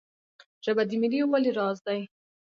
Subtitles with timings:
[0.65, 2.01] ژبه د ملي یووالي راز دی.